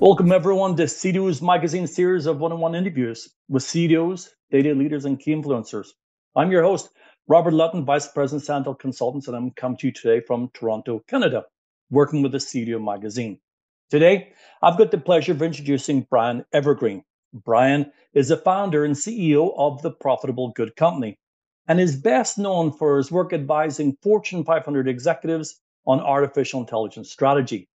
Welcome 0.00 0.32
everyone 0.32 0.76
to 0.76 0.84
CDO's 0.84 1.42
magazine 1.42 1.86
series 1.86 2.24
of 2.24 2.38
one-on-one 2.38 2.74
interviews 2.74 3.28
with 3.50 3.62
CDOs, 3.62 4.30
data 4.50 4.72
leaders, 4.72 5.04
and 5.04 5.20
key 5.20 5.32
influencers. 5.34 5.88
I'm 6.34 6.50
your 6.50 6.62
host, 6.62 6.88
Robert 7.28 7.52
Lutton, 7.52 7.84
Vice 7.84 8.08
President, 8.08 8.42
Sandhill 8.42 8.76
Consultants, 8.76 9.28
and 9.28 9.36
I'm 9.36 9.50
coming 9.50 9.76
to 9.76 9.88
you 9.88 9.92
today 9.92 10.24
from 10.26 10.48
Toronto, 10.54 11.02
Canada, 11.06 11.44
working 11.90 12.22
with 12.22 12.32
the 12.32 12.38
CDO 12.38 12.82
magazine. 12.82 13.40
Today, 13.90 14.32
I've 14.62 14.78
got 14.78 14.90
the 14.90 14.96
pleasure 14.96 15.32
of 15.32 15.42
introducing 15.42 16.06
Brian 16.08 16.46
Evergreen. 16.54 17.04
Brian 17.34 17.92
is 18.14 18.28
the 18.28 18.38
founder 18.38 18.86
and 18.86 18.94
CEO 18.94 19.52
of 19.58 19.82
the 19.82 19.90
Profitable 19.90 20.48
Good 20.56 20.76
Company 20.76 21.18
and 21.68 21.78
is 21.78 21.94
best 21.94 22.38
known 22.38 22.72
for 22.72 22.96
his 22.96 23.12
work 23.12 23.34
advising 23.34 23.98
Fortune 24.00 24.44
500 24.44 24.88
executives 24.88 25.60
on 25.86 26.00
artificial 26.00 26.60
intelligence 26.60 27.10
strategy. 27.12 27.68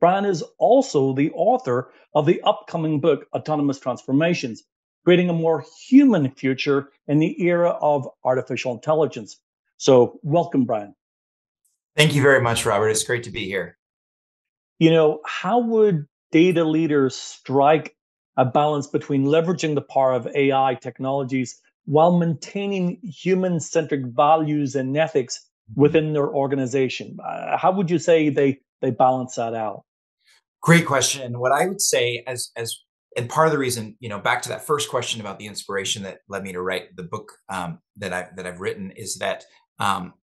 Brian 0.00 0.24
is 0.24 0.42
also 0.58 1.14
the 1.14 1.30
author 1.32 1.90
of 2.14 2.26
the 2.26 2.40
upcoming 2.42 3.00
book, 3.00 3.26
Autonomous 3.34 3.78
Transformations 3.78 4.62
Creating 5.04 5.30
a 5.30 5.32
More 5.32 5.64
Human 5.88 6.30
Future 6.32 6.90
in 7.06 7.20
the 7.20 7.40
Era 7.40 7.70
of 7.80 8.08
Artificial 8.24 8.72
Intelligence. 8.72 9.38
So, 9.78 10.18
welcome, 10.22 10.64
Brian. 10.64 10.94
Thank 11.96 12.14
you 12.14 12.22
very 12.22 12.40
much, 12.40 12.66
Robert. 12.66 12.88
It's 12.88 13.04
great 13.04 13.22
to 13.24 13.30
be 13.30 13.44
here. 13.44 13.78
You 14.78 14.90
know, 14.90 15.20
how 15.24 15.60
would 15.60 16.06
data 16.32 16.64
leaders 16.64 17.16
strike 17.16 17.96
a 18.36 18.44
balance 18.44 18.86
between 18.86 19.24
leveraging 19.24 19.74
the 19.74 19.80
power 19.80 20.12
of 20.12 20.26
AI 20.34 20.74
technologies 20.74 21.60
while 21.86 22.18
maintaining 22.18 22.98
human 23.02 23.60
centric 23.60 24.04
values 24.06 24.74
and 24.74 24.96
ethics 24.96 25.38
mm-hmm. 25.70 25.80
within 25.80 26.12
their 26.12 26.28
organization? 26.28 27.16
Uh, 27.24 27.56
how 27.56 27.72
would 27.72 27.90
you 27.90 27.98
say 27.98 28.28
they, 28.28 28.58
they 28.86 28.96
balance 28.96 29.34
that 29.34 29.54
out? 29.54 29.82
Great 30.62 30.86
question. 30.86 31.38
What 31.38 31.52
I 31.52 31.66
would 31.66 31.80
say 31.80 32.22
as 32.26 32.50
as 32.56 32.76
and 33.16 33.30
part 33.30 33.46
of 33.46 33.52
the 33.52 33.58
reason, 33.58 33.96
you 33.98 34.10
know, 34.10 34.18
back 34.18 34.42
to 34.42 34.50
that 34.50 34.66
first 34.66 34.90
question 34.90 35.20
about 35.20 35.38
the 35.38 35.46
inspiration 35.46 36.02
that 36.02 36.18
led 36.28 36.42
me 36.42 36.52
to 36.52 36.60
write 36.60 36.94
the 36.96 37.02
book 37.02 37.32
um, 37.48 37.78
that 37.96 38.12
I 38.12 38.28
that 38.36 38.46
I've 38.46 38.60
written 38.60 38.90
is 38.90 39.16
that 39.16 39.44
um, 39.78 40.14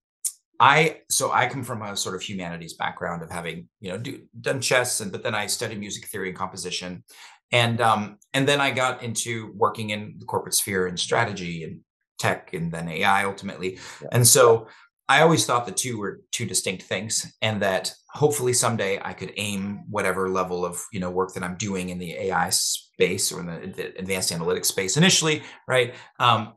I 0.59 1.01
so 1.09 1.31
I 1.31 1.47
come 1.47 1.63
from 1.63 1.81
a 1.81 1.97
sort 1.97 2.15
of 2.15 2.21
humanities 2.21 2.73
background 2.73 3.23
of 3.23 3.31
having 3.31 3.67
you 3.79 3.91
know 3.91 3.97
do, 3.97 4.21
done 4.39 4.61
chess 4.61 5.01
and 5.01 5.11
but 5.11 5.23
then 5.23 5.35
I 5.35 5.47
studied 5.47 5.79
music 5.79 6.05
theory 6.05 6.29
and 6.29 6.38
composition, 6.38 7.03
and 7.51 7.81
um, 7.81 8.17
and 8.33 8.47
then 8.47 8.61
I 8.61 8.71
got 8.71 9.01
into 9.01 9.53
working 9.55 9.89
in 9.89 10.16
the 10.19 10.25
corporate 10.25 10.55
sphere 10.55 10.88
and 10.88 10.99
strategy 10.99 11.63
and 11.63 11.81
tech 12.19 12.53
and 12.53 12.71
then 12.71 12.88
AI 12.88 13.25
ultimately, 13.25 13.79
yeah. 14.01 14.09
and 14.11 14.27
so 14.27 14.67
I 15.09 15.21
always 15.21 15.45
thought 15.45 15.65
the 15.65 15.71
two 15.71 15.99
were 15.99 16.21
two 16.31 16.45
distinct 16.45 16.83
things, 16.83 17.33
and 17.41 17.61
that 17.61 17.93
hopefully 18.09 18.53
someday 18.53 18.99
I 19.03 19.13
could 19.13 19.33
aim 19.37 19.83
whatever 19.89 20.29
level 20.29 20.65
of 20.65 20.81
you 20.93 20.99
know 20.99 21.11
work 21.11 21.33
that 21.33 21.43
I'm 21.43 21.55
doing 21.55 21.89
in 21.89 21.99
the 21.99 22.13
AI 22.13 22.49
space 22.49 23.31
or 23.31 23.41
in 23.41 23.47
the, 23.47 23.67
the 23.67 23.99
advanced 23.99 24.31
analytics 24.31 24.65
space 24.65 24.97
initially, 24.97 25.43
right, 25.67 25.93
um, 26.19 26.53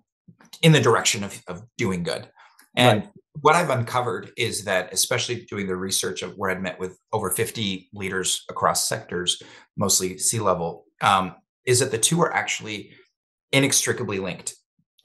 in 0.62 0.72
the 0.72 0.80
direction 0.80 1.24
of, 1.24 1.42
of 1.48 1.62
doing 1.76 2.02
good. 2.02 2.28
And 2.76 3.00
right. 3.00 3.10
what 3.40 3.54
I've 3.54 3.70
uncovered 3.70 4.30
is 4.36 4.64
that, 4.64 4.92
especially 4.92 5.46
doing 5.46 5.66
the 5.66 5.76
research 5.76 6.22
of 6.22 6.34
where 6.36 6.50
I'd 6.50 6.62
met 6.62 6.78
with 6.78 6.98
over 7.12 7.30
50 7.30 7.88
leaders 7.94 8.44
across 8.48 8.88
sectors, 8.88 9.42
mostly 9.76 10.18
C 10.18 10.38
level, 10.40 10.84
um, 11.00 11.34
is 11.64 11.80
that 11.80 11.90
the 11.90 11.98
two 11.98 12.20
are 12.20 12.32
actually 12.32 12.92
inextricably 13.50 14.18
linked. 14.18 14.54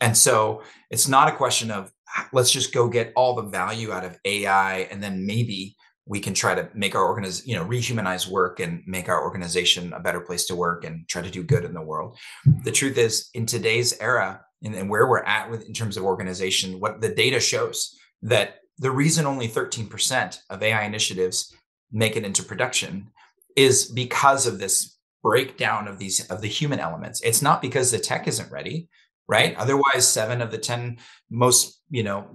And 0.01 0.17
so 0.17 0.63
it's 0.89 1.07
not 1.07 1.29
a 1.29 1.35
question 1.35 1.71
of 1.71 1.91
Ah, 2.15 2.29
let's 2.33 2.51
just 2.51 2.73
go 2.73 2.89
get 2.89 3.13
all 3.15 3.35
the 3.35 3.49
value 3.49 3.91
out 3.91 4.05
of 4.05 4.17
AI 4.25 4.79
and 4.91 5.01
then 5.01 5.25
maybe 5.25 5.75
we 6.05 6.19
can 6.19 6.33
try 6.33 6.55
to 6.55 6.69
make 6.73 6.95
our 6.95 7.05
organization, 7.07 7.49
you 7.49 7.55
know, 7.55 7.65
rehumanize 7.65 8.27
work 8.27 8.59
and 8.59 8.81
make 8.85 9.07
our 9.07 9.23
organization 9.23 9.93
a 9.93 9.99
better 9.99 10.19
place 10.19 10.45
to 10.45 10.55
work 10.55 10.83
and 10.83 11.07
try 11.07 11.21
to 11.21 11.29
do 11.29 11.43
good 11.43 11.63
in 11.63 11.73
the 11.73 11.81
world. 11.81 12.17
The 12.63 12.71
truth 12.71 12.97
is, 12.97 13.29
in 13.33 13.45
today's 13.45 13.97
era 13.99 14.41
and, 14.63 14.73
and 14.75 14.89
where 14.89 15.07
we're 15.07 15.23
at 15.23 15.49
with 15.49 15.65
in 15.67 15.73
terms 15.73 15.97
of 15.97 16.03
organization, 16.03 16.79
what 16.79 17.01
the 17.01 17.13
data 17.13 17.39
shows 17.39 17.95
that 18.23 18.55
the 18.79 18.91
reason 18.91 19.25
only 19.25 19.47
13% 19.47 20.39
of 20.49 20.63
AI 20.63 20.83
initiatives 20.83 21.55
make 21.91 22.15
it 22.15 22.25
into 22.25 22.43
production 22.43 23.07
is 23.55 23.91
because 23.91 24.47
of 24.47 24.59
this 24.59 24.97
breakdown 25.23 25.87
of 25.87 25.99
these 25.99 26.25
of 26.27 26.41
the 26.41 26.47
human 26.47 26.79
elements. 26.79 27.21
It's 27.21 27.41
not 27.41 27.61
because 27.61 27.91
the 27.91 27.99
tech 27.99 28.27
isn't 28.27 28.51
ready 28.51 28.89
right? 29.31 29.55
Otherwise, 29.55 30.05
seven 30.05 30.41
of 30.41 30.51
the 30.51 30.57
10 30.57 30.97
most, 31.29 31.81
you 31.89 32.03
know, 32.03 32.27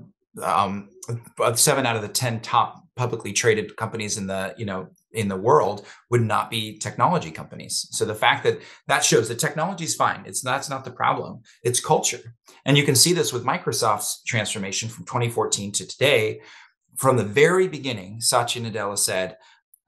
um, 0.43 0.89
seven 1.55 1.85
out 1.85 1.95
of 1.95 2.03
the 2.03 2.09
10 2.09 2.41
top 2.41 2.83
publicly 2.97 3.35
traded 3.35 3.77
companies 3.77 4.17
in 4.17 4.27
the, 4.27 4.55
you 4.57 4.65
know, 4.65 4.89
in 5.13 5.29
the 5.29 5.37
world 5.37 5.87
would 6.11 6.23
not 6.23 6.51
be 6.51 6.79
technology 6.79 7.31
companies. 7.31 7.87
So 7.91 8.07
the 8.07 8.15
fact 8.15 8.45
that 8.45 8.61
that 8.89 9.05
shows 9.05 9.29
that 9.29 9.39
technology 9.39 9.85
is 9.85 9.95
fine. 9.95 10.25
It's 10.27 10.41
that's 10.41 10.71
not 10.71 10.87
the 10.87 10.91
problem. 10.91 11.43
It's 11.63 11.81
culture. 11.81 12.35
And 12.65 12.79
you 12.79 12.85
can 12.85 12.97
see 12.97 13.13
this 13.13 13.31
with 13.31 13.45
Microsoft's 13.45 14.23
transformation 14.25 14.89
from 14.89 15.05
2014 15.05 15.73
to 15.73 15.87
today. 15.87 16.41
From 16.97 17.19
the 17.19 17.25
very 17.25 17.69
beginning, 17.69 18.23
Satya 18.23 18.63
Nadella 18.63 18.97
said, 18.97 19.37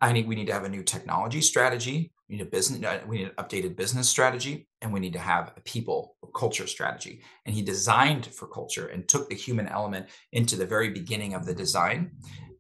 I 0.03 0.13
need 0.13 0.29
we 0.29 0.35
need 0.35 0.49
to 0.49 0.53
have 0.53 0.65
a 0.65 0.69
new 0.69 0.83
technology 0.83 1.41
strategy. 1.41 2.13
We 2.29 2.37
need 2.37 2.43
a 2.43 2.51
business. 2.51 2.85
Uh, 2.85 3.01
we 3.07 3.19
need 3.19 3.29
an 3.29 3.45
updated 3.45 3.77
business 3.77 4.11
strategy, 4.11 4.68
and 4.81 4.93
we 4.93 5.01
need 5.01 5.13
to 5.13 5.19
have 5.19 5.53
a 5.57 5.61
people 5.61 6.17
culture 6.35 6.67
strategy. 6.67 7.21
And 7.47 7.55
he 7.55 7.63
designed 7.63 8.27
for 8.27 8.47
culture 8.47 8.89
and 8.89 9.09
took 9.09 9.29
the 9.29 9.35
human 9.35 9.67
element 9.67 10.07
into 10.33 10.57
the 10.57 10.67
very 10.67 10.91
beginning 10.91 11.35
of 11.35 11.47
the 11.47 11.55
design. 11.55 12.13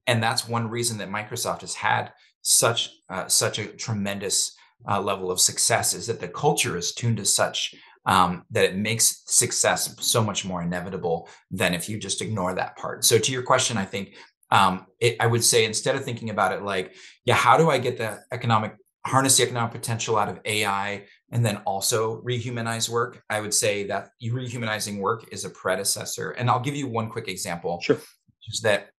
And 0.06 0.22
that's 0.22 0.48
one 0.48 0.68
reason 0.68 0.98
that 0.98 1.10
Microsoft 1.10 1.60
has 1.60 1.74
had 1.74 2.12
such 2.42 2.90
uh, 3.10 3.28
such 3.28 3.58
a 3.58 3.66
tremendous 3.66 4.56
uh, 4.88 5.00
level 5.00 5.30
of 5.30 5.40
success 5.40 5.94
is 5.94 6.06
that 6.06 6.20
the 6.20 6.28
culture 6.28 6.76
is 6.76 6.92
tuned 6.92 7.18
to 7.18 7.24
such 7.24 7.74
um, 8.06 8.44
that 8.50 8.64
it 8.64 8.76
makes 8.76 9.22
success 9.26 9.94
so 10.00 10.24
much 10.24 10.44
more 10.44 10.62
inevitable 10.62 11.28
than 11.50 11.74
if 11.74 11.88
you 11.88 11.98
just 11.98 12.22
ignore 12.22 12.54
that 12.54 12.76
part. 12.76 13.04
So 13.04 13.18
to 13.18 13.32
your 13.32 13.42
question, 13.42 13.76
I 13.76 13.84
think 13.84 14.14
um, 14.50 14.86
it, 14.98 15.16
I 15.20 15.26
would 15.26 15.44
say 15.44 15.66
instead 15.66 15.94
of 15.94 16.04
thinking 16.04 16.30
about 16.30 16.52
it 16.52 16.62
like, 16.62 16.94
yeah, 17.26 17.34
how 17.34 17.58
do 17.58 17.68
I 17.70 17.78
get 17.78 17.98
the 17.98 18.20
economic 18.32 18.76
harness 19.04 19.36
the 19.36 19.42
economic 19.42 19.72
potential 19.72 20.16
out 20.16 20.28
of 20.28 20.40
AI 20.44 21.04
and 21.30 21.44
then 21.44 21.58
also 21.58 22.20
rehumanize 22.22 22.88
work? 22.88 23.22
I 23.28 23.40
would 23.40 23.54
say 23.54 23.84
that 23.86 24.10
rehumanizing 24.22 24.98
work 24.98 25.28
is 25.32 25.44
a 25.44 25.50
predecessor. 25.50 26.30
And 26.30 26.50
I'll 26.50 26.60
give 26.60 26.76
you 26.76 26.88
one 26.88 27.08
quick 27.08 27.28
example. 27.28 27.80
Sure. 27.82 28.00
Is 28.48 28.60
that 28.62 28.90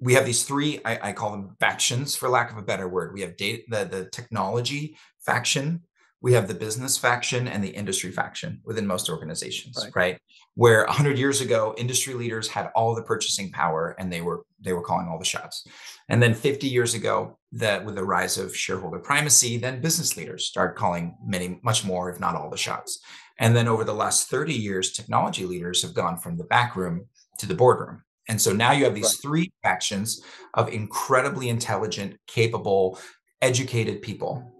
we 0.00 0.14
have 0.14 0.26
these 0.26 0.44
three, 0.44 0.80
I, 0.84 1.08
I, 1.08 1.12
call 1.12 1.32
them 1.32 1.56
factions 1.58 2.14
for 2.14 2.28
lack 2.28 2.52
of 2.52 2.58
a 2.58 2.62
better 2.62 2.88
word. 2.88 3.12
We 3.14 3.22
have 3.22 3.36
data, 3.36 3.62
the, 3.68 3.84
the 3.84 4.04
technology 4.10 4.96
faction, 5.24 5.82
we 6.20 6.32
have 6.32 6.48
the 6.48 6.54
business 6.54 6.98
faction 6.98 7.46
and 7.46 7.62
the 7.62 7.68
industry 7.68 8.10
faction 8.10 8.60
within 8.64 8.86
most 8.86 9.08
organizations 9.08 9.76
right, 9.84 9.96
right? 9.96 10.18
where 10.54 10.84
100 10.86 11.18
years 11.18 11.40
ago 11.40 11.74
industry 11.78 12.14
leaders 12.14 12.48
had 12.48 12.70
all 12.74 12.94
the 12.94 13.02
purchasing 13.02 13.50
power 13.52 13.94
and 13.98 14.12
they 14.12 14.20
were 14.20 14.44
they 14.60 14.72
were 14.72 14.82
calling 14.82 15.06
all 15.08 15.18
the 15.18 15.24
shots. 15.24 15.66
And 16.08 16.20
then 16.22 16.34
50 16.34 16.66
years 16.66 16.94
ago 16.94 17.38
that 17.52 17.84
with 17.84 17.94
the 17.94 18.04
rise 18.04 18.38
of 18.38 18.56
shareholder 18.56 18.98
primacy 18.98 19.56
then 19.56 19.80
business 19.80 20.16
leaders 20.16 20.46
started 20.46 20.76
calling 20.76 21.16
many 21.24 21.60
much 21.62 21.84
more 21.84 22.10
if 22.10 22.18
not 22.18 22.34
all 22.34 22.50
the 22.50 22.56
shots. 22.56 23.00
And 23.38 23.54
then 23.54 23.68
over 23.68 23.84
the 23.84 23.94
last 23.94 24.28
30 24.28 24.52
years 24.52 24.92
technology 24.92 25.46
leaders 25.46 25.82
have 25.82 25.94
gone 25.94 26.18
from 26.18 26.36
the 26.36 26.44
back 26.44 26.74
room 26.74 27.06
to 27.38 27.46
the 27.46 27.54
boardroom. 27.54 28.02
And 28.28 28.40
so 28.40 28.52
now 28.52 28.72
you 28.72 28.84
have 28.84 28.94
these 28.94 29.04
right. 29.04 29.22
three 29.22 29.52
factions 29.62 30.22
of 30.54 30.68
incredibly 30.68 31.48
intelligent 31.48 32.16
capable 32.26 32.98
educated 33.40 34.02
people 34.02 34.52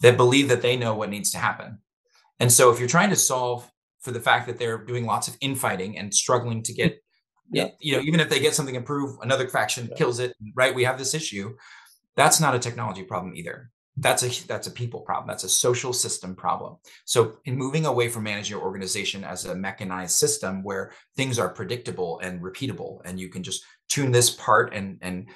that 0.00 0.16
believe 0.16 0.48
that 0.48 0.62
they 0.62 0.76
know 0.76 0.94
what 0.94 1.10
needs 1.10 1.30
to 1.32 1.38
happen. 1.38 1.78
And 2.38 2.52
so 2.52 2.70
if 2.70 2.78
you're 2.78 2.88
trying 2.88 3.10
to 3.10 3.16
solve 3.16 3.70
for 4.00 4.10
the 4.12 4.20
fact 4.20 4.46
that 4.46 4.58
they're 4.58 4.78
doing 4.78 5.06
lots 5.06 5.28
of 5.28 5.36
infighting 5.40 5.98
and 5.98 6.12
struggling 6.12 6.62
to 6.64 6.72
get 6.72 7.00
yeah. 7.52 7.68
you 7.80 7.96
know, 7.96 8.02
even 8.02 8.20
if 8.20 8.28
they 8.28 8.40
get 8.40 8.54
something 8.54 8.74
improved, 8.74 9.18
another 9.22 9.48
faction 9.48 9.88
yeah. 9.90 9.96
kills 9.96 10.18
it, 10.18 10.34
right? 10.54 10.74
We 10.74 10.84
have 10.84 10.98
this 10.98 11.14
issue. 11.14 11.56
That's 12.16 12.40
not 12.40 12.54
a 12.54 12.58
technology 12.58 13.02
problem 13.02 13.34
either. 13.36 13.70
That's 13.98 14.22
a 14.22 14.46
that's 14.46 14.66
a 14.66 14.70
people 14.70 15.00
problem. 15.00 15.26
That's 15.26 15.44
a 15.44 15.48
social 15.48 15.92
system 15.92 16.34
problem. 16.34 16.76
So 17.06 17.38
in 17.46 17.56
moving 17.56 17.86
away 17.86 18.08
from 18.08 18.24
managing 18.24 18.56
your 18.56 18.64
organization 18.64 19.24
as 19.24 19.46
a 19.46 19.54
mechanized 19.54 20.16
system 20.16 20.62
where 20.62 20.92
things 21.16 21.38
are 21.38 21.48
predictable 21.48 22.20
and 22.22 22.42
repeatable 22.42 23.00
and 23.06 23.18
you 23.18 23.30
can 23.30 23.42
just 23.42 23.64
tune 23.88 24.12
this 24.12 24.30
part 24.30 24.74
and 24.74 24.98
and 25.00 25.28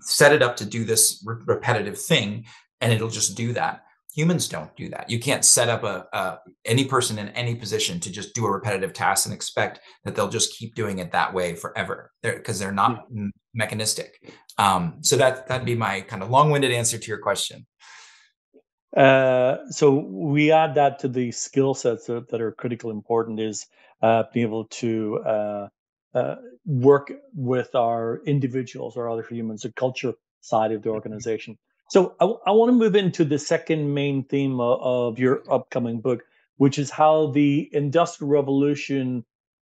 set 0.00 0.32
it 0.32 0.42
up 0.42 0.56
to 0.56 0.64
do 0.64 0.84
this 0.84 1.22
re- 1.24 1.36
repetitive 1.46 2.00
thing 2.00 2.46
and 2.80 2.92
it'll 2.92 3.08
just 3.08 3.36
do 3.36 3.52
that 3.52 3.84
humans 4.14 4.48
don't 4.48 4.74
do 4.76 4.88
that. 4.90 5.08
You 5.08 5.20
can't 5.20 5.44
set 5.44 5.68
up 5.68 5.84
a, 5.84 6.06
a, 6.12 6.38
any 6.64 6.84
person 6.84 7.18
in 7.18 7.28
any 7.30 7.54
position 7.54 8.00
to 8.00 8.10
just 8.10 8.34
do 8.34 8.46
a 8.46 8.50
repetitive 8.50 8.92
task 8.92 9.26
and 9.26 9.34
expect 9.34 9.80
that 10.04 10.14
they'll 10.14 10.28
just 10.28 10.56
keep 10.56 10.74
doing 10.74 10.98
it 10.98 11.12
that 11.12 11.32
way 11.32 11.54
forever. 11.54 12.10
Because 12.22 12.58
they're, 12.58 12.68
they're, 12.68 12.74
not 12.74 13.06
mm-hmm. 13.06 13.28
mechanistic. 13.54 14.32
Um, 14.58 14.98
so 15.00 15.16
that 15.16 15.48
that'd 15.48 15.66
be 15.66 15.74
my 15.74 16.00
kind 16.02 16.22
of 16.22 16.30
long-winded 16.30 16.72
answer 16.72 16.98
to 16.98 17.08
your 17.08 17.18
question. 17.18 17.66
Uh, 18.96 19.58
so 19.70 19.90
we 19.92 20.50
add 20.50 20.74
that 20.74 20.98
to 21.00 21.08
the 21.08 21.30
skill 21.30 21.74
sets 21.74 22.06
that, 22.06 22.28
that 22.28 22.40
are 22.40 22.52
critical 22.52 22.90
important 22.90 23.38
is 23.38 23.66
uh, 24.02 24.24
being 24.32 24.46
able 24.46 24.64
to 24.64 25.18
uh, 25.24 25.68
uh 26.14 26.36
work 26.66 27.12
with 27.34 27.72
our 27.76 28.20
individuals 28.26 28.96
or 28.96 29.08
other 29.08 29.24
humans 29.30 29.62
the 29.62 29.72
culture 29.72 30.12
side 30.40 30.72
of 30.72 30.82
the 30.82 30.88
mm-hmm. 30.88 30.96
organization 30.96 31.56
So 31.90 32.14
I, 32.20 32.24
I 32.46 32.52
want 32.52 32.68
to 32.68 32.72
move 32.72 32.94
into 32.94 33.24
the 33.24 33.38
second 33.38 33.92
main 33.92 34.22
theme 34.22 34.60
of, 34.60 34.80
of 34.80 35.18
your 35.18 35.42
upcoming 35.50 36.00
book, 36.00 36.22
which 36.56 36.78
is 36.78 36.88
how 36.88 37.32
the 37.32 37.68
industrial 37.72 38.30
revolution 38.30 39.24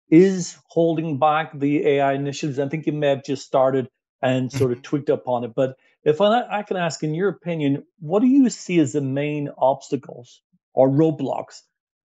is 0.09 0.57
holding 0.67 1.19
back 1.19 1.51
the 1.59 1.85
AI 1.85 2.13
initiatives. 2.13 2.59
I 2.59 2.69
think 2.69 2.87
you 2.87 2.93
may 2.93 3.09
have 3.09 3.25
just 3.25 3.45
started 3.45 3.89
and 4.21 4.49
sort 4.49 4.71
of 4.71 4.77
mm-hmm. 4.77 4.83
tweaked 4.83 5.09
upon 5.09 5.43
it. 5.43 5.53
But 5.53 5.75
if 6.05 6.21
I, 6.21 6.43
I 6.49 6.63
can 6.63 6.77
ask, 6.77 7.03
in 7.03 7.13
your 7.13 7.27
opinion, 7.27 7.83
what 7.99 8.21
do 8.21 8.27
you 8.27 8.49
see 8.49 8.79
as 8.79 8.93
the 8.93 9.01
main 9.01 9.49
obstacles 9.57 10.41
or 10.73 10.89
roadblocks 10.89 11.59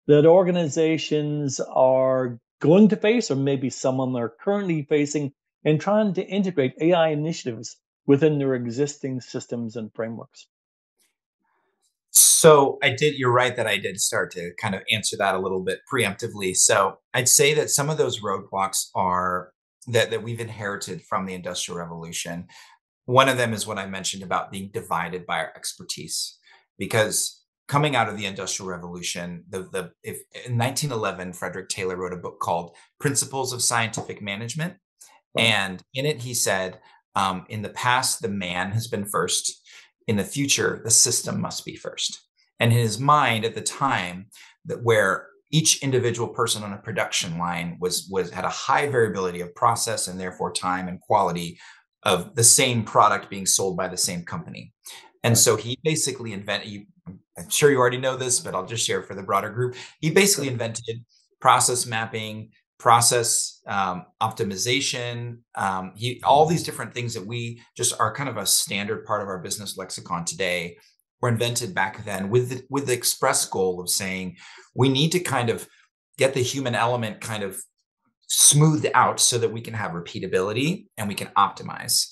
that 0.06 0.28
organizations 0.28 1.60
are 1.60 2.40
going 2.60 2.88
to 2.90 2.98
face, 2.98 3.32
or 3.32 3.36
maybe 3.36 3.72
someone 3.72 4.16
are 4.16 4.34
currently 4.40 4.84
facing 4.84 5.34
in 5.64 5.80
trying 5.80 6.14
to 6.14 6.24
integrate 6.24 6.76
AI 6.80 7.10
initiatives 7.10 7.78
within 8.06 8.40
their 8.40 8.56
existing 8.56 9.22
systems 9.22 9.76
and 9.76 9.94
frameworks? 9.94 10.48
So 12.12 12.78
I 12.84 12.90
did, 12.90 13.16
you're 13.16 13.32
right 13.32 13.56
that 13.56 13.68
I 13.68 13.78
did 13.78 14.00
start 14.00 14.32
to 14.32 14.52
kind 14.62 14.76
of 14.76 14.82
answer 14.92 15.16
that 15.18 15.34
a 15.34 15.40
little 15.40 15.62
bit 15.62 15.80
preemptively. 15.92 16.56
So 16.56 17.00
I'd 17.14 17.30
say 17.30 17.54
that 17.54 17.70
some 17.70 17.90
of 17.90 17.98
those 17.98 18.22
roadblocks 18.22 18.90
are 18.94 19.54
that, 19.88 20.12
that 20.12 20.24
we've 20.24 20.40
inherited 20.40 21.02
from 21.02 21.26
the 21.26 21.34
Industrial 21.34 21.80
Revolution. 21.80 22.48
One 23.06 23.30
of 23.30 23.38
them 23.38 23.54
is 23.54 23.66
what 23.66 23.80
I 23.80 23.86
mentioned 23.86 24.24
about 24.24 24.52
being 24.52 24.70
divided 24.74 25.26
by 25.26 25.40
our 25.40 25.54
expertise. 25.56 26.38
Because 26.78 27.44
coming 27.68 27.96
out 27.96 28.10
of 28.10 28.18
the 28.18 28.26
Industrial 28.26 28.70
Revolution, 28.70 29.46
the, 29.50 29.60
the 29.60 29.92
if 30.04 30.18
in 30.46 30.58
1911, 30.58 31.34
Frederick 31.34 31.70
Taylor 31.70 31.96
wrote 31.96 32.14
a 32.14 32.18
book 32.18 32.40
called 32.40 32.76
Principles 33.00 33.54
of 33.54 33.62
Scientific 33.62 34.22
Management. 34.22 34.76
And 35.36 35.82
in 35.96 36.06
it, 36.06 36.22
he 36.22 36.34
said, 36.34 36.80
um, 37.16 37.46
in 37.50 37.62
the 37.62 37.70
past, 37.70 38.22
the 38.22 38.30
man 38.30 38.72
has 38.72 38.88
been 38.88 39.06
first. 39.06 39.62
In 40.08 40.18
the 40.18 40.24
future, 40.24 40.82
the 40.84 40.92
system 40.92 41.40
must 41.40 41.64
be 41.64 41.76
first. 41.76 42.22
And 42.60 42.72
in 42.72 42.78
his 42.78 43.00
mind 43.00 43.46
at 43.46 43.56
the 43.56 43.62
time, 43.62 44.28
that 44.66 44.84
where 44.84 45.28
each 45.52 45.84
individual 45.84 46.28
person 46.28 46.64
on 46.64 46.74
a 46.74 46.78
production 46.78 47.38
line 47.38 47.78
was 47.80 48.08
was 48.10 48.32
had 48.32 48.44
a 48.44 48.50
high 48.50 48.88
variability 48.88 49.40
of 49.40 49.54
process 49.56 50.08
and 50.08 50.20
therefore 50.20 50.52
time 50.52 50.88
and 50.88 51.00
quality 51.00 51.60
of 52.04 52.36
the 52.36 52.44
same 52.44 52.84
product 52.84 53.30
being 53.30 53.46
sold 53.46 53.78
by 53.78 53.88
the 53.88 53.98
same 53.98 54.24
company. 54.24 54.74
And 55.24 55.38
so 55.38 55.56
he 55.56 55.80
basically 55.84 56.34
invented, 56.34 56.86
I'm 57.38 57.50
sure 57.50 57.72
you 57.72 57.78
already 57.78 57.98
know 57.98 58.18
this, 58.18 58.40
but 58.40 58.54
I'll 58.54 58.66
just 58.66 58.86
share 58.86 59.04
for 59.04 59.16
the 59.16 59.24
broader 59.24 59.50
group. 59.50 59.76
He 60.02 60.12
basically 60.12 60.50
invented 60.50 61.06
process 61.40 61.86
mapping, 61.86 62.52
process 62.84 63.62
um, 63.66 64.06
optimization, 64.22 65.38
um, 65.56 65.94
he, 65.96 66.22
all 66.26 66.46
these 66.46 66.64
different 66.64 66.94
things 66.94 67.14
that 67.14 67.26
we 67.26 67.62
just 67.78 67.98
are 67.98 68.14
kind 68.14 68.28
of 68.28 68.36
a 68.36 68.46
standard 68.46 69.06
part 69.06 69.22
of 69.22 69.30
our 69.30 69.40
business 69.40 69.78
lexicon 69.78 70.26
today 70.26 70.76
were 71.22 71.30
invented 71.30 71.74
back 71.74 72.04
then 72.04 72.30
with 72.30 72.50
the, 72.50 72.62
with 72.70 72.86
the 72.86 72.92
express 72.92 73.46
goal 73.46 73.80
of 73.80 73.90
saying 73.90 74.36
we 74.76 74.90
need 74.90 75.14
to 75.14 75.20
kind 75.22 75.50
of 75.50 75.66
get 76.18 76.34
the 76.34 76.44
human 76.44 76.76
element 76.76 77.22
kind 77.22 77.42
of 77.42 77.64
smoothed 78.28 78.88
out 78.94 79.18
so 79.18 79.38
that 79.38 79.54
we 79.54 79.62
can 79.62 79.74
have 79.74 79.92
repeatability 79.92 80.88
and 80.98 81.08
we 81.08 81.16
can 81.16 81.30
optimize 81.38 82.10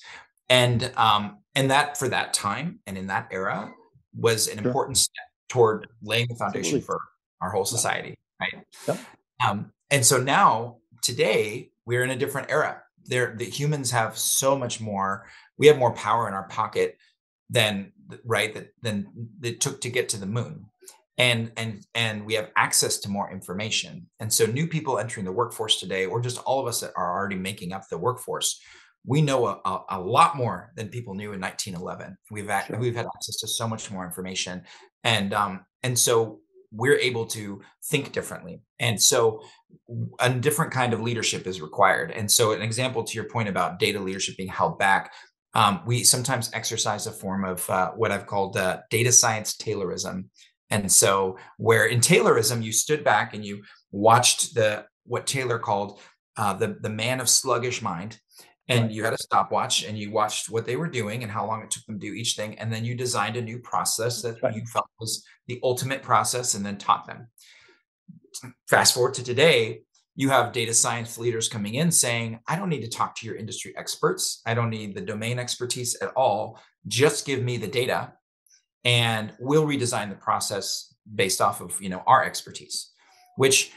and 0.48 0.90
um, 0.96 1.36
and 1.54 1.70
that 1.70 1.98
for 1.98 2.08
that 2.08 2.32
time 2.32 2.78
and 2.86 2.96
in 2.96 3.08
that 3.08 3.28
era 3.30 3.70
was 4.16 4.48
an 4.48 4.56
sure. 4.56 4.68
important 4.68 4.96
step 4.96 5.26
toward 5.50 5.86
laying 6.02 6.26
the 6.30 6.34
foundation 6.36 6.78
Absolutely. 6.78 6.86
for 6.86 6.98
our 7.42 7.50
whole 7.50 7.66
society 7.66 8.14
right 8.40 8.64
yep. 8.88 8.98
um, 9.46 9.70
and 9.92 10.04
so 10.04 10.18
now 10.20 10.78
today 11.02 11.70
we're 11.86 12.02
in 12.02 12.10
a 12.10 12.16
different 12.16 12.50
era. 12.50 12.82
There 13.04 13.34
the 13.36 13.44
humans 13.44 13.90
have 13.90 14.18
so 14.18 14.58
much 14.58 14.80
more. 14.80 15.26
We 15.58 15.68
have 15.68 15.78
more 15.78 15.92
power 15.92 16.26
in 16.26 16.34
our 16.34 16.48
pocket 16.48 16.96
than 17.50 17.92
right 18.24 18.52
that 18.54 18.72
than 18.82 19.28
it 19.42 19.60
took 19.60 19.80
to 19.82 19.90
get 19.90 20.08
to 20.10 20.16
the 20.16 20.26
moon. 20.26 20.66
And 21.18 21.52
and 21.56 21.86
and 21.94 22.24
we 22.24 22.34
have 22.34 22.50
access 22.56 22.98
to 23.00 23.10
more 23.10 23.30
information. 23.30 24.08
And 24.18 24.32
so 24.32 24.46
new 24.46 24.66
people 24.66 24.98
entering 24.98 25.26
the 25.26 25.32
workforce 25.32 25.78
today 25.78 26.06
or 26.06 26.20
just 26.20 26.38
all 26.38 26.60
of 26.60 26.66
us 26.66 26.80
that 26.80 26.92
are 26.96 27.16
already 27.16 27.36
making 27.36 27.72
up 27.72 27.88
the 27.88 27.98
workforce 27.98 28.60
we 29.04 29.20
know 29.20 29.46
a, 29.46 29.60
a, 29.64 29.84
a 29.90 30.00
lot 30.00 30.36
more 30.36 30.72
than 30.76 30.88
people 30.88 31.14
knew 31.14 31.32
in 31.32 31.40
1911 31.40 32.16
we've 32.30 32.48
had, 32.48 32.66
sure. 32.66 32.78
we've 32.78 32.94
had 32.94 33.06
access 33.06 33.36
to 33.38 33.48
so 33.48 33.66
much 33.66 33.90
more 33.90 34.04
information. 34.04 34.62
And 35.04 35.34
um 35.34 35.64
and 35.82 35.98
so 35.98 36.41
we're 36.74 36.96
able 36.96 37.26
to 37.26 37.60
think 37.84 38.12
differently 38.12 38.60
and 38.80 39.00
so 39.00 39.42
a 40.20 40.30
different 40.30 40.72
kind 40.72 40.92
of 40.92 41.00
leadership 41.00 41.46
is 41.46 41.60
required 41.60 42.10
and 42.10 42.30
so 42.30 42.52
an 42.52 42.62
example 42.62 43.04
to 43.04 43.14
your 43.14 43.28
point 43.28 43.48
about 43.48 43.78
data 43.78 43.98
leadership 43.98 44.36
being 44.36 44.48
held 44.48 44.78
back 44.78 45.12
um, 45.54 45.82
we 45.84 46.04
sometimes 46.04 46.50
exercise 46.54 47.06
a 47.06 47.12
form 47.12 47.44
of 47.44 47.68
uh, 47.68 47.90
what 47.92 48.10
I've 48.10 48.26
called 48.26 48.56
uh, 48.56 48.78
data 48.90 49.12
science 49.12 49.54
Taylorism. 49.56 50.26
And 50.70 50.90
so, 50.90 51.36
where 51.58 51.86
in 51.86 52.00
Taylorism, 52.00 52.62
you 52.62 52.72
stood 52.72 53.04
back 53.04 53.34
and 53.34 53.44
you 53.44 53.62
watched 53.90 54.54
the 54.54 54.86
what 55.04 55.26
Taylor 55.26 55.58
called 55.58 56.00
uh, 56.38 56.54
the 56.54 56.78
the 56.80 56.88
man 56.88 57.20
of 57.20 57.28
sluggish 57.28 57.82
mind, 57.82 58.18
and 58.68 58.90
you 58.90 59.04
had 59.04 59.12
a 59.12 59.18
stopwatch 59.18 59.84
and 59.84 59.98
you 59.98 60.10
watched 60.10 60.48
what 60.48 60.64
they 60.64 60.76
were 60.76 60.88
doing 60.88 61.22
and 61.22 61.30
how 61.30 61.46
long 61.46 61.62
it 61.62 61.70
took 61.70 61.84
them 61.84 62.00
to 62.00 62.06
do 62.06 62.14
each 62.14 62.36
thing, 62.36 62.58
and 62.58 62.72
then 62.72 62.86
you 62.86 62.94
designed 62.94 63.36
a 63.36 63.42
new 63.42 63.58
process 63.58 64.22
that 64.22 64.42
right. 64.42 64.54
you 64.54 64.64
felt 64.64 64.86
was 64.98 65.22
the 65.46 65.60
ultimate 65.62 66.02
process, 66.02 66.54
and 66.54 66.64
then 66.64 66.78
taught 66.78 67.06
them. 67.06 67.28
Fast 68.68 68.94
forward 68.94 69.14
to 69.14 69.24
today, 69.24 69.82
you 70.14 70.28
have 70.28 70.52
data 70.52 70.74
science 70.74 71.18
leaders 71.18 71.48
coming 71.48 71.74
in 71.74 71.90
saying, 71.90 72.38
I 72.46 72.56
don't 72.56 72.68
need 72.68 72.82
to 72.82 72.88
talk 72.88 73.14
to 73.16 73.26
your 73.26 73.36
industry 73.36 73.74
experts. 73.76 74.42
I 74.46 74.54
don't 74.54 74.70
need 74.70 74.94
the 74.94 75.00
domain 75.00 75.38
expertise 75.38 75.96
at 76.02 76.12
all. 76.14 76.58
Just 76.86 77.24
give 77.24 77.42
me 77.42 77.56
the 77.56 77.68
data 77.68 78.12
and 78.84 79.32
we'll 79.38 79.66
redesign 79.66 80.10
the 80.10 80.16
process 80.16 80.94
based 81.14 81.40
off 81.40 81.60
of, 81.60 81.80
you 81.80 81.88
know, 81.88 82.02
our 82.06 82.24
expertise, 82.24 82.90
which 83.36 83.72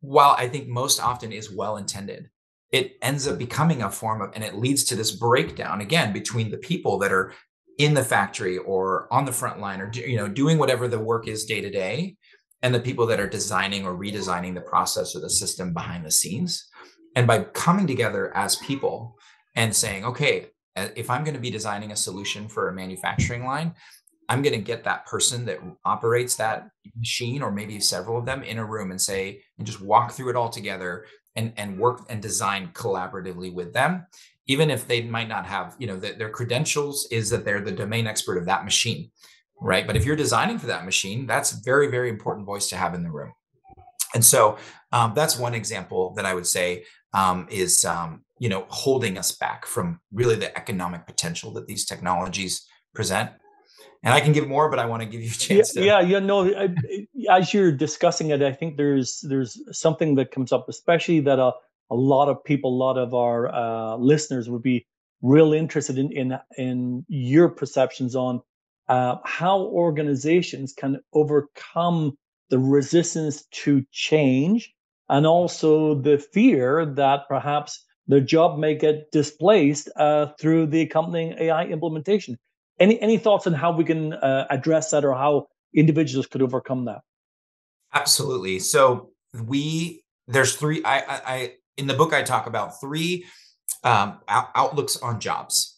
while 0.00 0.34
I 0.38 0.48
think 0.48 0.68
most 0.68 1.00
often 1.00 1.32
is 1.32 1.50
well 1.50 1.78
intended, 1.78 2.28
it 2.70 2.96
ends 3.02 3.26
up 3.26 3.38
becoming 3.38 3.82
a 3.82 3.90
form 3.90 4.20
of, 4.20 4.32
and 4.34 4.44
it 4.44 4.56
leads 4.56 4.84
to 4.84 4.96
this 4.96 5.12
breakdown 5.12 5.80
again 5.80 6.12
between 6.12 6.50
the 6.50 6.58
people 6.58 6.98
that 6.98 7.12
are 7.12 7.32
in 7.78 7.94
the 7.94 8.04
factory 8.04 8.58
or 8.58 9.08
on 9.12 9.24
the 9.24 9.32
front 9.32 9.60
line 9.60 9.80
or, 9.80 9.90
you 9.92 10.16
know, 10.16 10.28
doing 10.28 10.58
whatever 10.58 10.88
the 10.88 10.98
work 10.98 11.26
is 11.26 11.44
day 11.44 11.60
to 11.60 11.70
day 11.70 12.16
and 12.62 12.74
the 12.74 12.80
people 12.80 13.06
that 13.06 13.20
are 13.20 13.28
designing 13.28 13.84
or 13.84 13.94
redesigning 13.94 14.54
the 14.54 14.60
process 14.60 15.14
or 15.14 15.20
the 15.20 15.30
system 15.30 15.72
behind 15.72 16.04
the 16.04 16.10
scenes. 16.10 16.68
And 17.16 17.26
by 17.26 17.44
coming 17.44 17.86
together 17.86 18.34
as 18.36 18.56
people 18.56 19.16
and 19.54 19.74
saying, 19.74 20.04
okay, 20.04 20.46
if 20.74 21.10
I'm 21.10 21.24
going 21.24 21.34
to 21.34 21.40
be 21.40 21.50
designing 21.50 21.92
a 21.92 21.96
solution 21.96 22.48
for 22.48 22.68
a 22.68 22.74
manufacturing 22.74 23.44
line, 23.44 23.74
I'm 24.28 24.42
going 24.42 24.54
to 24.54 24.60
get 24.60 24.84
that 24.84 25.06
person 25.06 25.44
that 25.44 25.58
operates 25.84 26.36
that 26.36 26.68
machine 26.96 27.42
or 27.42 27.52
maybe 27.52 27.78
several 27.80 28.18
of 28.18 28.24
them 28.24 28.42
in 28.42 28.58
a 28.58 28.64
room 28.64 28.90
and 28.90 29.00
say, 29.00 29.42
and 29.58 29.66
just 29.66 29.80
walk 29.80 30.12
through 30.12 30.30
it 30.30 30.36
all 30.36 30.48
together 30.48 31.06
and, 31.36 31.52
and 31.56 31.78
work 31.78 32.06
and 32.08 32.22
design 32.22 32.70
collaboratively 32.72 33.52
with 33.52 33.72
them. 33.72 34.06
Even 34.46 34.70
if 34.70 34.86
they 34.86 35.02
might 35.02 35.28
not 35.28 35.46
have, 35.46 35.74
you 35.78 35.86
know, 35.86 35.96
the, 35.96 36.12
their 36.12 36.28
credentials 36.28 37.08
is 37.10 37.30
that 37.30 37.44
they're 37.44 37.62
the 37.62 37.72
domain 37.72 38.06
expert 38.06 38.36
of 38.36 38.44
that 38.46 38.64
machine 38.64 39.10
right? 39.60 39.86
But 39.86 39.96
if 39.96 40.04
you're 40.04 40.16
designing 40.16 40.58
for 40.58 40.66
that 40.66 40.84
machine, 40.84 41.26
that's 41.26 41.52
very, 41.52 41.90
very 41.90 42.10
important 42.10 42.46
voice 42.46 42.68
to 42.68 42.76
have 42.76 42.94
in 42.94 43.02
the 43.02 43.10
room. 43.10 43.32
And 44.14 44.24
so 44.24 44.58
um, 44.92 45.12
that's 45.14 45.38
one 45.38 45.54
example 45.54 46.12
that 46.14 46.26
I 46.26 46.34
would 46.34 46.46
say 46.46 46.84
um, 47.12 47.46
is, 47.50 47.84
um, 47.84 48.24
you 48.38 48.48
know, 48.48 48.66
holding 48.68 49.18
us 49.18 49.32
back 49.32 49.66
from 49.66 50.00
really 50.12 50.36
the 50.36 50.56
economic 50.56 51.06
potential 51.06 51.52
that 51.54 51.66
these 51.66 51.84
technologies 51.84 52.66
present. 52.94 53.30
And 54.02 54.12
I 54.12 54.20
can 54.20 54.32
give 54.32 54.46
more, 54.46 54.68
but 54.68 54.78
I 54.78 54.84
want 54.84 55.02
to 55.02 55.08
give 55.08 55.22
you 55.22 55.30
a 55.30 55.32
chance. 55.32 55.74
Yeah, 55.74 55.80
to... 55.80 55.86
yeah, 55.86 56.00
yeah. 56.00 56.18
No, 56.18 56.46
I, 56.46 56.74
as 57.30 57.54
you're 57.54 57.72
discussing 57.72 58.30
it, 58.30 58.42
I 58.42 58.52
think 58.52 58.76
there's 58.76 59.20
there's 59.26 59.58
something 59.72 60.16
that 60.16 60.30
comes 60.30 60.52
up, 60.52 60.68
especially 60.68 61.20
that 61.20 61.38
a, 61.38 61.52
a 61.90 61.94
lot 61.94 62.28
of 62.28 62.44
people, 62.44 62.70
a 62.74 62.76
lot 62.76 62.98
of 62.98 63.14
our 63.14 63.48
uh, 63.54 63.96
listeners 63.96 64.50
would 64.50 64.62
be 64.62 64.86
real 65.22 65.54
interested 65.54 65.98
in 65.98 66.12
in 66.12 66.38
in 66.58 67.04
your 67.08 67.48
perceptions 67.48 68.14
on 68.14 68.42
uh, 68.88 69.16
how 69.24 69.60
organizations 69.60 70.72
can 70.72 71.00
overcome 71.14 72.16
the 72.50 72.58
resistance 72.58 73.46
to 73.46 73.84
change 73.90 74.74
and 75.08 75.26
also 75.26 75.94
the 75.94 76.18
fear 76.18 76.84
that 76.84 77.20
perhaps 77.28 77.84
their 78.06 78.20
job 78.20 78.58
may 78.58 78.74
get 78.74 79.10
displaced 79.12 79.88
uh, 79.96 80.26
through 80.38 80.66
the 80.66 80.82
accompanying 80.82 81.34
AI 81.38 81.64
implementation. 81.64 82.36
Any 82.80 83.00
any 83.00 83.18
thoughts 83.18 83.46
on 83.46 83.52
how 83.52 83.72
we 83.72 83.84
can 83.84 84.12
uh, 84.14 84.46
address 84.50 84.90
that 84.90 85.04
or 85.04 85.14
how 85.14 85.46
individuals 85.74 86.26
could 86.26 86.42
overcome 86.42 86.86
that? 86.86 87.02
Absolutely. 87.92 88.58
So 88.58 89.10
we 89.46 90.04
there's 90.26 90.56
three. 90.56 90.82
I, 90.84 90.98
I, 90.98 91.20
I 91.26 91.52
in 91.76 91.86
the 91.86 91.94
book 91.94 92.12
I 92.12 92.22
talk 92.22 92.46
about 92.46 92.80
three 92.80 93.26
um, 93.84 94.18
outlooks 94.28 94.96
on 94.96 95.20
jobs 95.20 95.74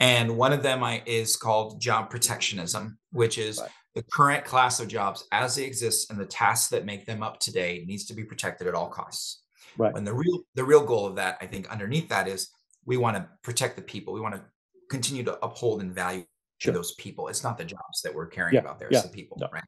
and 0.00 0.36
one 0.36 0.52
of 0.52 0.62
them 0.62 0.84
I, 0.84 1.02
is 1.06 1.36
called 1.36 1.80
job 1.80 2.10
protectionism, 2.10 2.98
which 3.12 3.38
is 3.38 3.58
right. 3.58 3.70
the 3.94 4.04
current 4.12 4.44
class 4.44 4.78
of 4.78 4.88
jobs 4.88 5.26
as 5.32 5.56
they 5.56 5.64
exist 5.64 6.10
and 6.10 6.20
the 6.20 6.26
tasks 6.26 6.68
that 6.68 6.84
make 6.84 7.06
them 7.06 7.22
up 7.22 7.40
today 7.40 7.84
needs 7.86 8.04
to 8.06 8.14
be 8.14 8.24
protected 8.24 8.66
at 8.66 8.74
all 8.74 8.88
costs. 8.88 9.42
Right. 9.78 9.94
And 9.94 10.06
the 10.06 10.14
real 10.14 10.42
the 10.54 10.64
real 10.64 10.84
goal 10.84 11.06
of 11.06 11.16
that, 11.16 11.38
I 11.40 11.46
think, 11.46 11.70
underneath 11.70 12.08
that 12.08 12.28
is 12.28 12.50
we 12.84 12.96
want 12.96 13.16
to 13.16 13.28
protect 13.42 13.76
the 13.76 13.82
people. 13.82 14.14
We 14.14 14.20
want 14.20 14.34
to 14.34 14.42
continue 14.90 15.22
to 15.24 15.44
uphold 15.44 15.80
and 15.80 15.94
value 15.94 16.24
sure. 16.58 16.72
to 16.72 16.78
those 16.78 16.94
people. 16.94 17.28
It's 17.28 17.44
not 17.44 17.58
the 17.58 17.64
jobs 17.64 18.02
that 18.02 18.14
we're 18.14 18.26
caring 18.26 18.54
yeah. 18.54 18.60
about 18.60 18.78
there, 18.78 18.88
yeah. 18.90 18.98
it's 18.98 19.06
the 19.06 19.12
people, 19.12 19.38
right? 19.52 19.62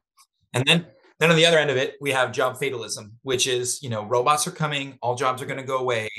And 0.53 0.65
then 0.65 0.85
then 1.19 1.29
on 1.29 1.35
the 1.35 1.45
other 1.45 1.59
end 1.59 1.69
of 1.69 1.77
it, 1.77 1.95
we 1.99 2.11
have 2.11 2.31
job 2.31 2.57
fatalism, 2.57 3.17
which 3.23 3.45
is, 3.45 3.83
you 3.83 3.89
know, 3.89 4.05
robots 4.05 4.47
are 4.47 4.51
coming, 4.51 4.97
all 5.01 5.15
jobs 5.15 5.41
are 5.41 5.45
going 5.45 5.59
to 5.59 5.65
go 5.65 5.79
away. 5.79 6.09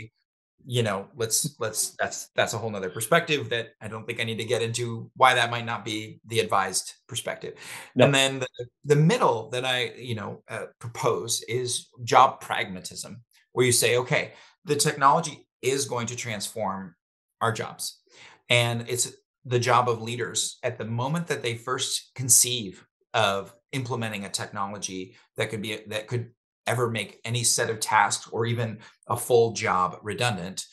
You 0.66 0.82
know, 0.82 1.08
let's 1.16 1.58
let's 1.58 1.96
that's 1.98 2.28
that's 2.36 2.52
a 2.52 2.58
whole 2.58 2.68
nother 2.68 2.90
perspective 2.90 3.48
that 3.48 3.68
I 3.80 3.88
don't 3.88 4.06
think 4.06 4.20
I 4.20 4.24
need 4.24 4.36
to 4.36 4.44
get 4.44 4.60
into 4.60 5.10
why 5.16 5.32
that 5.34 5.50
might 5.50 5.64
not 5.64 5.86
be 5.86 6.20
the 6.26 6.40
advised 6.40 6.92
perspective. 7.08 7.54
No. 7.94 8.04
And 8.04 8.14
then 8.14 8.38
the, 8.40 8.66
the 8.84 8.96
middle 8.96 9.48
that 9.50 9.64
I, 9.64 9.92
you 9.96 10.14
know, 10.14 10.42
uh, 10.50 10.66
propose 10.78 11.42
is 11.48 11.88
job 12.04 12.42
pragmatism, 12.42 13.22
where 13.52 13.64
you 13.64 13.72
say, 13.72 13.96
okay, 13.96 14.32
the 14.66 14.76
technology 14.76 15.48
is 15.62 15.86
going 15.86 16.08
to 16.08 16.16
transform 16.16 16.94
our 17.40 17.52
jobs. 17.52 18.02
And 18.50 18.84
it's 18.86 19.10
the 19.44 19.58
job 19.58 19.88
of 19.88 20.02
leaders 20.02 20.58
at 20.62 20.78
the 20.78 20.84
moment 20.84 21.26
that 21.28 21.42
they 21.42 21.54
first 21.54 22.12
conceive 22.14 22.84
of 23.14 23.54
implementing 23.72 24.24
a 24.24 24.30
technology 24.30 25.16
that 25.36 25.50
could 25.50 25.62
be 25.62 25.78
that 25.88 26.06
could 26.06 26.30
ever 26.66 26.90
make 26.90 27.20
any 27.24 27.42
set 27.42 27.70
of 27.70 27.80
tasks 27.80 28.28
or 28.32 28.46
even 28.46 28.78
a 29.08 29.16
full 29.16 29.52
job 29.52 29.96
redundant 30.02 30.66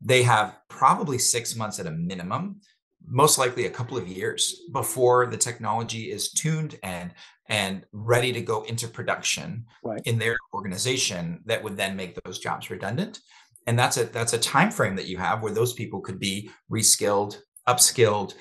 they 0.00 0.22
have 0.22 0.56
probably 0.68 1.18
6 1.18 1.56
months 1.56 1.78
at 1.78 1.86
a 1.86 1.90
minimum 1.90 2.60
most 3.06 3.38
likely 3.38 3.66
a 3.66 3.70
couple 3.70 3.98
of 3.98 4.08
years 4.08 4.62
before 4.72 5.26
the 5.26 5.36
technology 5.36 6.10
is 6.10 6.30
tuned 6.30 6.78
and 6.82 7.12
and 7.48 7.84
ready 7.92 8.32
to 8.32 8.40
go 8.40 8.62
into 8.62 8.88
production 8.88 9.66
right. 9.82 10.00
in 10.06 10.18
their 10.18 10.36
organization 10.54 11.40
that 11.44 11.62
would 11.62 11.76
then 11.76 11.94
make 11.94 12.18
those 12.24 12.38
jobs 12.38 12.70
redundant 12.70 13.20
and 13.66 13.78
that's 13.78 13.96
a 13.96 14.04
that's 14.04 14.32
a 14.32 14.38
time 14.38 14.70
frame 14.70 14.96
that 14.96 15.06
you 15.06 15.18
have 15.18 15.42
where 15.42 15.52
those 15.52 15.72
people 15.72 16.00
could 16.00 16.18
be 16.18 16.50
reskilled 16.70 17.38
upskilled 17.68 18.34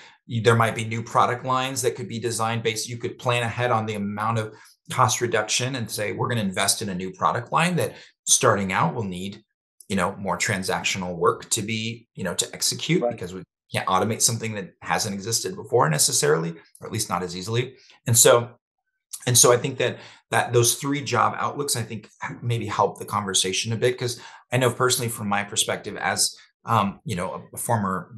there 0.44 0.56
might 0.56 0.76
be 0.76 0.86
new 0.86 1.04
product 1.04 1.46
lines 1.46 1.82
that 1.82 1.96
could 1.96 2.08
be 2.08 2.20
designed 2.20 2.64
based 2.64 2.88
you 2.88 2.98
could 2.98 3.18
plan 3.18 3.44
ahead 3.44 3.72
on 3.72 3.86
the 3.86 3.96
amount 3.96 4.40
of 4.40 4.54
cost 4.92 5.22
reduction 5.22 5.76
and 5.76 5.90
say 5.90 6.12
we're 6.12 6.28
going 6.28 6.38
to 6.38 6.44
invest 6.44 6.82
in 6.82 6.90
a 6.90 6.96
new 6.96 7.12
product 7.12 7.52
line 7.52 7.76
that 7.76 7.94
starting 8.26 8.72
out 8.72 8.94
will 8.94 9.04
need 9.04 9.44
you 9.90 9.96
know 9.96 10.16
more 10.18 10.38
transactional 10.38 11.16
work 11.16 11.50
to 11.50 11.62
be 11.62 12.08
you 12.16 12.24
know 12.24 12.34
to 12.34 12.48
execute 12.54 13.02
right. 13.02 13.12
because 13.12 13.34
we 13.34 13.44
can't 13.74 13.88
automate 13.88 14.22
something 14.22 14.54
that 14.54 14.72
hasn't 14.82 15.14
existed 15.14 15.56
before 15.56 15.90
necessarily 15.90 16.52
or 16.80 16.88
at 16.88 16.94
least 16.94 17.10
not 17.10 17.24
as 17.24 17.36
easily 17.36 17.76
and 18.08 18.18
so 18.18 18.50
and 19.26 19.38
so 19.38 19.52
i 19.52 19.58
think 19.58 19.78
that 19.78 19.98
that 20.32 20.54
those 20.54 20.76
three 20.76 21.02
job 21.02 21.36
outlooks 21.38 21.76
i 21.76 21.82
think 21.82 22.10
maybe 22.42 22.66
help 22.66 22.98
the 22.98 23.06
conversation 23.06 23.74
a 23.74 23.78
bit 23.78 23.94
because 23.94 24.20
i 24.52 24.58
know 24.58 24.72
personally 24.72 25.10
from 25.10 25.28
my 25.28 25.44
perspective 25.44 25.98
as 25.98 26.36
um, 26.66 27.00
you 27.04 27.16
know 27.16 27.34
a, 27.34 27.56
a 27.56 27.58
former 27.58 28.16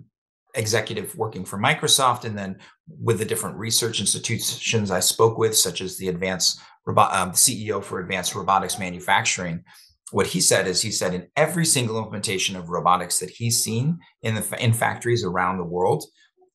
executive 0.55 1.15
working 1.17 1.45
for 1.45 1.57
Microsoft, 1.57 2.25
and 2.25 2.37
then 2.37 2.57
with 2.87 3.19
the 3.19 3.25
different 3.25 3.57
research 3.57 3.99
institutions 3.99 4.91
I 4.91 4.99
spoke 4.99 5.37
with, 5.37 5.55
such 5.55 5.81
as 5.81 5.97
the 5.97 6.09
Advanced 6.09 6.59
um, 6.87 7.31
CEO 7.31 7.83
for 7.83 7.99
Advanced 7.99 8.35
Robotics 8.35 8.79
Manufacturing. 8.79 9.63
What 10.11 10.27
he 10.27 10.39
said 10.39 10.67
is, 10.67 10.81
he 10.81 10.91
said 10.91 11.13
in 11.13 11.27
every 11.35 11.65
single 11.65 11.97
implementation 11.97 12.55
of 12.55 12.69
robotics 12.69 13.19
that 13.19 13.31
he's 13.31 13.61
seen 13.61 13.99
in 14.21 14.35
the 14.35 14.63
in 14.63 14.71
factories 14.71 15.23
around 15.23 15.57
the 15.57 15.63
world, 15.63 16.05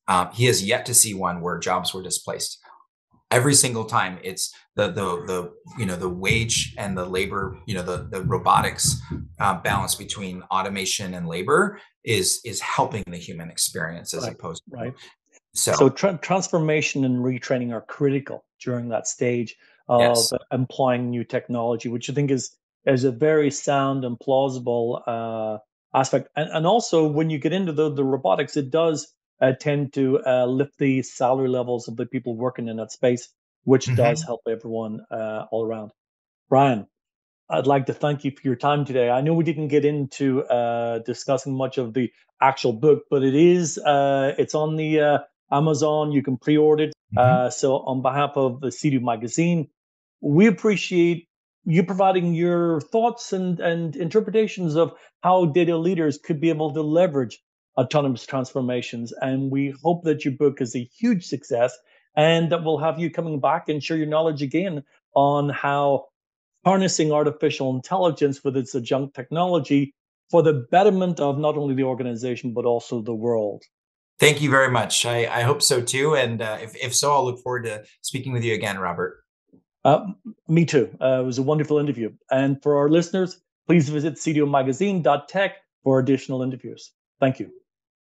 um, 0.07 0.31
he 0.33 0.47
has 0.47 0.65
yet 0.65 0.87
to 0.87 0.95
see 0.95 1.15
one 1.15 1.41
where 1.41 1.59
jobs 1.59 1.93
were 1.93 2.03
displaced. 2.03 2.60
Every 3.31 3.55
single 3.55 3.85
time, 3.85 4.19
it's 4.23 4.53
the 4.75 4.89
the 4.89 5.25
the 5.27 5.53
you 5.79 5.87
know 5.87 5.97
the 5.97 6.09
wage 6.09 6.75
and 6.77 6.97
the 6.97 7.05
labor, 7.05 7.59
you 7.67 7.75
know 7.75 7.83
the 7.83 8.09
the 8.11 8.23
robotics 8.23 9.01
uh, 9.39 9.55
balance 9.61 9.95
between 9.95 10.43
automation 10.51 11.15
and 11.15 11.29
labor 11.29 11.81
is 12.05 12.41
is 12.45 12.61
helping 12.61 13.05
the 13.07 13.17
human 13.17 13.51
experience 13.51 14.15
as 14.15 14.25
right, 14.25 14.33
opposed 14.33 14.63
to 14.71 14.77
right 14.77 14.95
so, 15.55 15.73
so 15.73 15.89
tra- 15.89 16.19
transformation 16.23 17.05
and 17.05 17.19
retraining 17.19 17.73
are 17.73 17.83
critical 17.83 18.45
during 18.63 18.89
that 18.89 19.07
stage 19.07 19.57
of 19.89 20.17
yes. 20.17 20.33
employing 20.53 21.11
new 21.11 21.25
technology 21.25 21.89
which 21.89 22.09
i 22.09 22.13
think 22.13 22.31
is 22.31 22.57
is 22.87 23.05
a 23.05 23.13
very 23.13 23.51
sound 23.51 24.05
and 24.05 24.19
plausible 24.21 25.03
uh, 25.07 25.59
aspect 25.99 26.29
and, 26.37 26.49
and 26.51 26.67
also 26.67 27.07
when 27.07 27.29
you 27.29 27.39
get 27.39 27.53
into 27.53 27.73
the, 27.73 27.91
the 27.91 28.05
robotics 28.05 28.57
it 28.57 28.71
does 28.71 29.13
uh, 29.41 29.53
tend 29.59 29.93
to 29.93 30.21
uh, 30.27 30.47
lift 30.47 30.79
the 30.79 31.03
salary 31.03 31.49
levels 31.49 31.89
of 31.89 31.97
the 31.97 32.07
people 32.07 32.37
working 32.37 32.69
in 32.69 32.77
that 32.77 32.93
space 32.93 33.29
which 33.65 33.87
mm-hmm. 33.87 33.97
does 33.97 34.23
help 34.23 34.41
everyone 34.49 35.01
uh, 35.11 35.47
all 35.51 35.65
around 35.65 35.91
brian 36.49 36.87
I'd 37.51 37.67
like 37.67 37.87
to 37.87 37.95
thank 37.95 38.25
you 38.25 38.31
for 38.31 38.43
your 38.45 38.55
time 38.55 38.85
today. 38.85 39.11
I 39.11 39.23
know 39.23 39.35
we 39.35 39.43
didn't 39.43 39.69
get 39.69 39.85
into 39.85 40.45
uh, 40.45 41.01
discussing 41.01 41.57
much 41.57 41.79
of 41.79 41.95
the 41.95 42.13
actual 42.41 42.73
book, 42.73 43.05
but 43.11 43.25
it 43.25 43.35
is 43.35 43.77
uh, 43.77 44.35
it's 44.39 44.55
on 44.55 44.77
the 44.77 45.01
uh, 45.01 45.19
Amazon. 45.51 46.13
You 46.13 46.23
can 46.23 46.37
pre-order 46.37 46.85
it. 46.85 46.95
Mm-hmm. 47.17 47.19
Uh, 47.19 47.51
so, 47.51 47.79
on 47.79 48.03
behalf 48.03 48.33
of 48.37 48.61
the 48.61 48.69
CDO 48.69 49.03
magazine, 49.03 49.69
we 50.21 50.47
appreciate 50.47 51.27
you 51.65 51.83
providing 51.83 52.35
your 52.35 52.81
thoughts 52.81 53.33
and 53.33 53.59
and 53.59 53.97
interpretations 53.97 54.77
of 54.77 54.93
how 55.23 55.47
data 55.47 55.77
leaders 55.77 56.19
could 56.19 56.41
be 56.41 56.51
able 56.51 56.73
to 56.75 56.83
leverage 56.83 57.43
autonomous 57.81 58.27
transformations. 58.27 59.13
And 59.21 59.51
we 59.51 59.75
hope 59.83 60.05
that 60.05 60.25
your 60.25 60.35
book 60.35 60.61
is 60.61 60.77
a 60.77 60.89
huge 60.99 61.25
success, 61.25 61.77
and 62.15 62.53
that 62.53 62.63
we'll 62.65 62.79
have 62.79 62.99
you 62.99 63.11
coming 63.11 63.41
back 63.41 63.69
and 63.69 63.83
share 63.83 63.97
your 63.97 64.07
knowledge 64.07 64.43
again 64.43 64.85
on 65.15 65.49
how 65.49 66.07
harnessing 66.65 67.11
artificial 67.11 67.75
intelligence 67.75 68.45
with 68.45 68.57
its 68.57 68.75
adjunct 68.75 69.15
technology 69.15 69.95
for 70.31 70.43
the 70.43 70.67
betterment 70.71 71.19
of 71.19 71.39
not 71.39 71.57
only 71.57 71.75
the 71.75 71.85
organization 71.85 72.53
but 72.53 72.65
also 72.65 73.01
the 73.01 73.15
world. 73.15 73.63
Thank 74.19 74.43
you 74.43 74.51
very 74.51 74.71
much. 74.71 75.07
I, 75.07 75.27
I 75.27 75.41
hope 75.41 75.63
so 75.63 75.81
too. 75.81 76.15
And 76.15 76.43
uh, 76.43 76.59
if, 76.61 76.77
if 76.77 76.95
so, 76.95 77.13
I'll 77.13 77.25
look 77.25 77.43
forward 77.43 77.65
to 77.65 77.85
speaking 78.03 78.33
with 78.33 78.45
you 78.45 78.55
again, 78.55 78.79
Robert. 78.79 79.25
Uh, 79.83 80.09
me 80.47 80.67
too. 80.67 80.95
Uh, 81.01 81.23
it 81.23 81.25
was 81.25 81.39
a 81.39 81.43
wonderful 81.43 81.79
interview. 81.79 82.13
And 82.31 82.63
for 82.63 82.77
our 82.77 82.91
listeners, 82.91 83.41
please 83.67 83.89
visit 83.89 84.17
cdomagazine.tech 84.17 85.53
for 85.83 85.99
additional 85.99 86.43
interviews. 86.43 86.93
Thank 87.19 87.41
you. 87.41 87.51